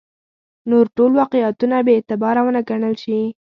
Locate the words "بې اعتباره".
1.85-2.41